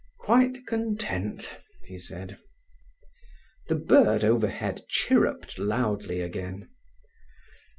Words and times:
"Quite 0.17 0.65
content," 0.65 1.59
he 1.85 1.99
said. 1.99 2.39
The 3.67 3.75
bird 3.75 4.23
overhead 4.23 4.81
chirruped 4.89 5.59
loudly 5.59 6.21
again. 6.21 6.69